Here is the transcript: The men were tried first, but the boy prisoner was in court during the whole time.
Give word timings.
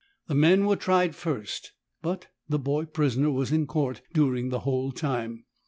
The 0.25 0.33
men 0.33 0.65
were 0.65 0.75
tried 0.77 1.13
first, 1.13 1.73
but 2.01 2.25
the 2.49 2.57
boy 2.57 2.85
prisoner 2.85 3.29
was 3.29 3.51
in 3.51 3.67
court 3.67 4.01
during 4.13 4.49
the 4.49 4.61
whole 4.61 4.91
time. 4.91 5.45